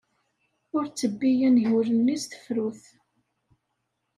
[0.75, 2.83] Ur ttebbi angul-nni s tefrut.